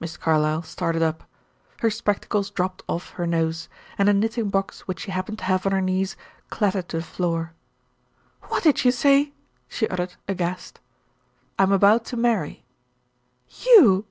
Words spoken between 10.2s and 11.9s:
aghast. "I'm